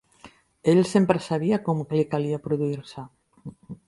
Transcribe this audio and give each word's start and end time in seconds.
Ell 0.71 0.79
sempre 0.93 1.19
sabia 1.25 1.59
com 1.67 1.83
li 1.97 2.05
calia 2.15 2.41
produir-se. 2.47 3.05